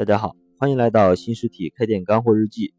[0.00, 2.72] 大家好，欢迎来到新实体开店干货日记。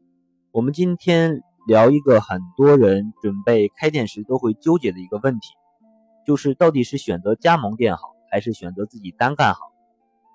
[0.51, 5.49] 我们今天聊一个很多人准备开店时都会纠结的一个问题，
[6.25, 9.59] 就是到底是选择加盟店好，还是选择自己单干好？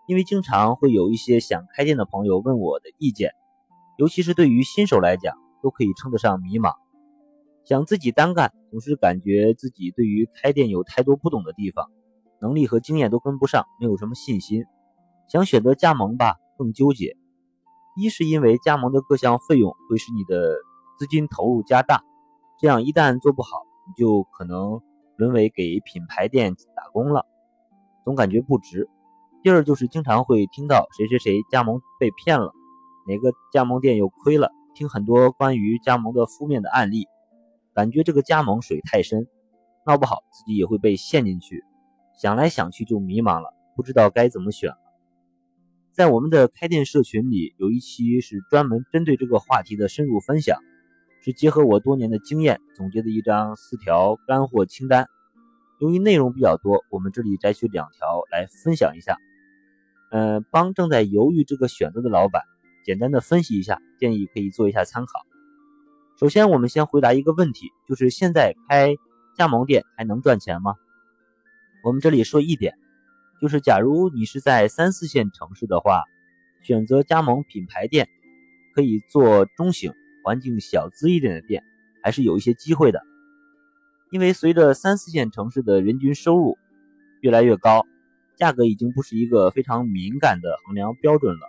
[0.06, 3.32] 因为经常会有一些想开店的朋友问我的意见，
[3.98, 5.34] 尤其是对于新手来讲，
[5.64, 6.72] 都可以称得上迷茫。
[7.64, 11.90] 想自己单干，总是感觉自己对于开店有太多不懂的地方，
[12.40, 14.66] 能力和经验都跟不上，没有什么信心。
[15.28, 16.36] 想选择加盟吧。
[16.56, 17.16] 更纠结，
[17.96, 20.56] 一是因为加盟的各项费用会使你的
[20.98, 22.02] 资金投入加大，
[22.58, 24.80] 这样一旦做不好，你就可能
[25.16, 27.26] 沦为给品牌店打工了，
[28.04, 28.88] 总感觉不值。
[29.42, 32.52] 第二就是经常会听到谁谁谁加盟被骗了，
[33.06, 37.06] 哪个加盟店又亏了，听很多关于加盟的负面的案例，
[37.72, 39.28] 感觉这个加盟水太深，
[39.86, 41.62] 闹不好自己也会被陷进去，
[42.18, 44.72] 想来想去就迷茫了，不知道该怎么选。
[45.96, 50.60] 在我们的开店社群里，有一期是专门针对这个话题的深入分享，
[51.24, 55.06] 是结合我多年的经验总结的一张四条干货清单。
[55.80, 59.16] 由于内容比较多，我们这里摘取两条来分享一下。
[60.10, 62.42] 嗯，帮正在犹豫这个选择的老板
[62.84, 65.12] 简单的分析一下，建议可以做一下参考。
[66.20, 68.94] 首先，我们先回答一个问题，就是现在开
[69.34, 70.74] 加盟店还能赚钱吗？
[71.82, 72.74] 我们这里说一点。
[73.40, 76.02] 就是，假如你是在三四线城市的话，
[76.62, 78.08] 选择加盟品牌店，
[78.74, 79.92] 可以做中型、
[80.24, 81.62] 环境小资一点的店，
[82.02, 83.02] 还是有一些机会的。
[84.10, 86.56] 因为随着三四线城市的人均收入
[87.20, 87.84] 越来越高，
[88.36, 91.48] 价格已经不是一个非常敏感的衡量标准了。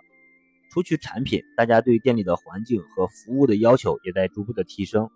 [0.70, 5.08] 除去产品，大家对店里的环境和服务的要求也在逐步的提升。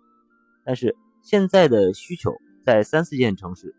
[0.63, 3.75] 但是现在的需求在三四线城市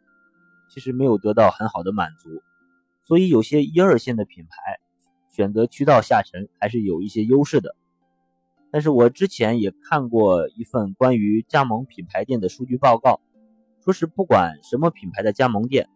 [0.69, 2.43] 其实没有得到很好的满足。
[3.05, 4.81] 所以有些一二线的品牌
[5.29, 7.77] 选择渠道下沉还是有一些优势的，
[8.71, 13.21] 但是我之前也看过一份关于加盟品牌店的数据报告，
[13.85, 15.89] 说是不管什么品牌的加盟店，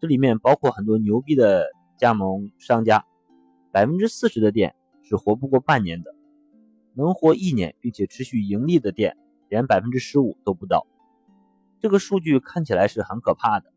[0.00, 3.04] 这里面包括很多牛逼的加盟商家，
[3.72, 6.14] 百分之四十的店是活不过半年的，
[6.94, 9.16] 能活一年并且持续盈利的店
[9.48, 10.86] 连百分之十五都不到，
[11.80, 13.72] 这个数据看起来是很可怕的。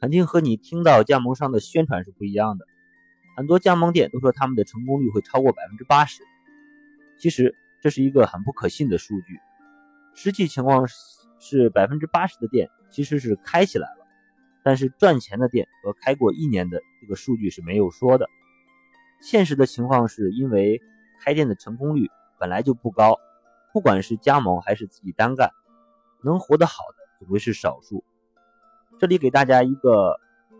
[0.00, 2.66] 肯定和你听到加盟商的宣传是不一样的。
[3.36, 6.22] 很多加盟店都说他们的成功率会超过百分之八十，
[7.18, 9.38] 其实这是一个很不可信的数据。
[10.14, 10.86] 实际情况
[11.38, 14.06] 是百分之八十的店其实是开起来了，
[14.64, 18.28] 但是赚钱的店和开过一年的这个数据是没有说的。
[19.20, 20.80] 现实的情况是因为
[21.20, 22.08] 开店的成功率
[22.38, 23.18] 本来就不高，
[23.72, 25.50] 不管是加盟还是自己单干，
[26.24, 28.04] 能活得好的总会是少数。
[29.00, 30.18] 这里给大家一个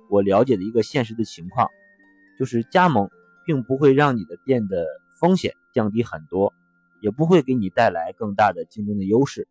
[0.09, 1.69] 我了解的一个现实的情况，
[2.39, 3.11] 就是加盟
[3.45, 4.87] 并不会让你的店的
[5.19, 6.55] 风险降低很多，
[7.03, 9.49] 也不会给你带来更大的竞争的优势。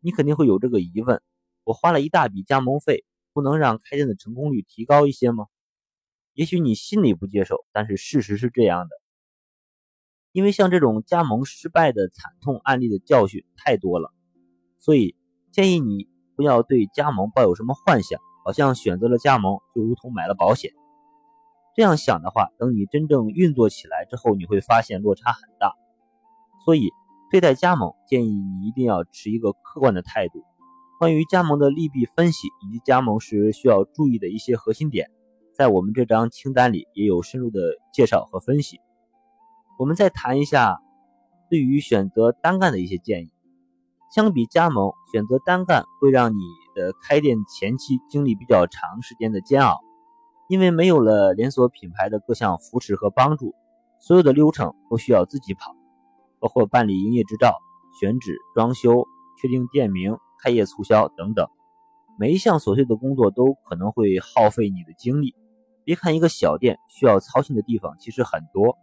[0.00, 1.22] 你肯定会有这个疑问：
[1.62, 5.46] 我花了一大笔加盟费，不能让开店的成功率提高一些吗？
[6.34, 8.96] 也许你心里不接受，但是事实是这样的。
[10.32, 14.12] 因为像这种加盟失败的惨痛案例的教训太多了，
[14.80, 15.14] 所以
[15.52, 16.07] 建议你。
[16.38, 20.70] 不要对加盟抱有什么幻想，好像选择了加盟就如同买了保险。
[21.74, 25.72] 这样想的话，等你真正运作起来之后，你会发现落差很大。
[26.64, 26.90] 所以，
[27.32, 30.44] 对待加盟，建议你一定要持一个客观的态度。
[31.00, 35.10] 关于加盟的利弊分析以及加盟时需要注意的一些核心点，
[35.52, 37.60] 在我们这张清单里也有深入的
[37.92, 38.80] 介绍和分析。
[39.76, 40.78] 我们再谈一下
[41.50, 43.32] 对于选择单干的一些建议。
[44.10, 46.40] 相比加盟，选择单干会让你
[46.74, 49.80] 的开店前期经历比较长时间的煎熬，
[50.48, 53.54] 因为没有了连锁品牌的各项扶持和帮助，
[54.00, 55.76] 所有的流程都需要自己跑，
[56.40, 57.58] 包括办理营业执照、
[58.00, 59.06] 选址、装修、
[59.40, 61.46] 确定店名、开业促销等等，
[62.18, 65.34] 每一项琐碎的工作都可能会耗费你的精力。
[65.84, 68.78] 别看一个小店需要操心的地方其实很多，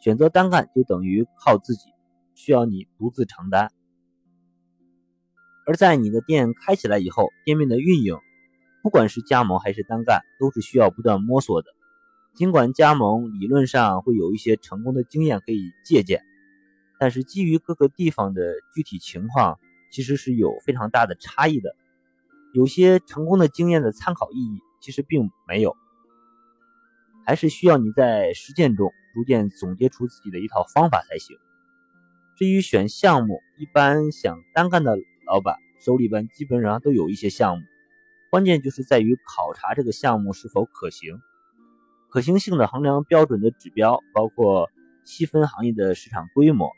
[0.00, 1.90] 选择单干就等于靠自己，
[2.34, 3.70] 需要你独自承担。
[5.64, 8.18] 而在你的店开起来以后，店面的运营，
[8.82, 11.68] 不管是加盟还是单干，都是需要不断摸索的。
[12.34, 16.24] 尽管加盟理论上会有一些成功的经验可以借鉴，
[16.98, 18.42] 但是基于各个地方的
[18.74, 19.60] 具体情况，
[19.92, 21.76] 其实是有非常大的差异的。
[22.52, 25.76] 有些成功的经验的参考意义其实并没有，
[27.24, 31.36] 还是需要你在实践中逐渐总结出自己的一套方法才行。
[32.36, 34.98] 至于选项目，一般想单干的。
[35.32, 37.64] 老板手里边基本上都有一些项目，
[38.30, 41.18] 关键就是在于考察这个项目是否可行。
[42.10, 44.68] 可行性的衡量标准的指标包括
[45.06, 46.70] 细分行业的市场规模、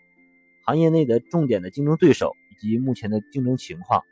[0.65, 4.03] 行业内的重点的竞争对手以及目前的竞争情况、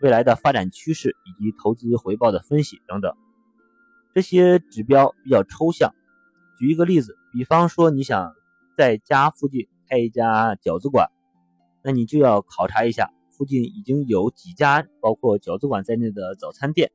[0.00, 3.14] 未来的发展趋势以及投资回报的分析等等。
[4.14, 5.94] 这些指标比较抽象。
[6.58, 8.32] 举一个例子，比方说你想
[8.78, 11.10] 在家附近开一家饺子馆，
[11.84, 13.12] 那你就要考察一下
[13.42, 16.92] 附近已经有几家包括饺子馆在内的早餐店，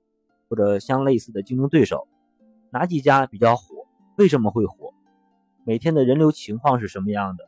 [0.47, 2.07] 或者相类似的竞争对手，
[2.71, 3.85] 哪几家比较火？
[4.17, 4.93] 为什么会火？
[5.65, 7.43] 每天的人流情况是什么样的？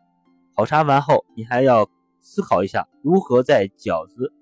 [0.53, 4.33] 考察完后，你还要思考一下如何在饺子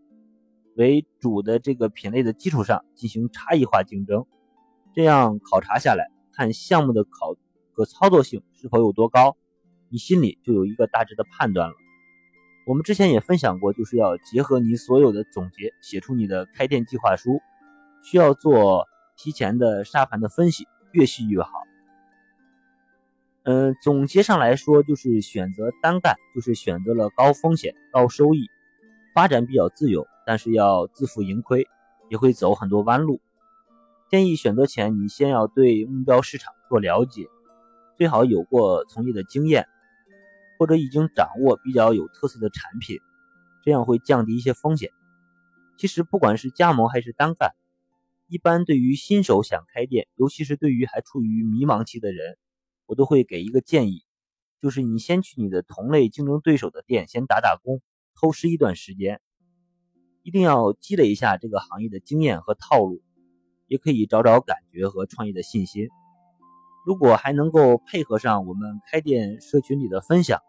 [0.75, 4.25] 为主的这个品类的基础上进行差异化竞争。
[4.91, 7.35] 这样考察下来，看项目的考
[7.73, 9.37] 可操作性是否有多高，
[9.89, 11.75] 你心里就有一个大致的判断了。
[12.67, 17.39] 我们之前也分享过，就是要结合你所有的总结，写出你的开店计划书，
[18.03, 18.85] 需要做
[19.15, 21.49] 提前的沙盘的分析，越细越好。
[23.43, 28.49] 嗯，总结上来说，就是选择单干，就是选择了高风险高收益，
[29.15, 31.65] 发展比较自由，但是要自负盈亏，
[32.09, 33.21] 也会走很多弯路。
[34.09, 37.27] 建议选择前，你先要对目标市场做了解，
[37.97, 39.69] 最好有过从业的经验，
[40.57, 42.97] 或者已经掌握比较有特色的产品，
[43.63, 44.91] 这样会降低一些风险。
[45.77, 47.51] 其实不管是加盟还是单干，
[48.27, 52.37] 一般对于新手想开店，尤其是对于还处于迷茫期的人，
[52.85, 54.03] 我都会给一个建议，
[54.61, 57.81] 就是你先去你的同类竞争对手的店先打打工，
[58.15, 59.21] 偷师一段时间，
[60.23, 63.01] 一定要积累一下这个行业的经验和套路。
[63.69, 65.89] 也可以找找感觉和创业的信心。
[66.87, 70.39] 如果还能够配合上我们开店社群里的分享，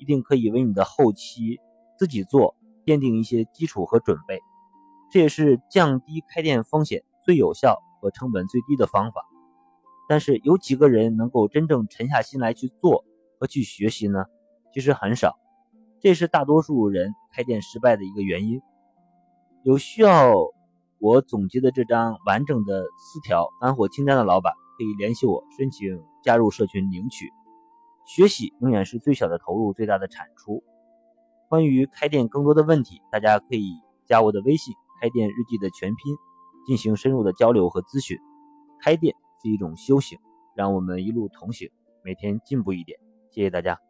[0.00, 1.60] 一定可以为你的后期
[1.96, 4.40] 自己做奠定一些基础和准备。
[5.12, 9.24] 这也是降低开店风险最有效和成本最低的方法。
[10.08, 13.04] 但是有几个人能够真正沉下心来去做
[13.38, 14.24] 和去学习呢？
[14.74, 15.38] 其实很少，
[16.00, 18.60] 这是大多数人开店失败的一个原因。
[19.62, 20.34] 有需要。
[21.02, 27.30] 我总结的这张完整的四条干货清单的老板，可以联系我申请加入社群领取。
[28.06, 30.64] 学习永远是最小的投入，最大的产出。
[31.50, 33.74] 关于开店更多的问题，大家可以
[34.06, 36.16] 加我的微信“开店日记”的全拼，
[36.66, 38.16] 进行深入的交流和咨询。
[38.80, 40.18] 开店是一种修行，
[40.56, 41.68] 让我们一路同行，
[42.02, 42.98] 每天进步一点。
[43.30, 43.89] 谢谢大家。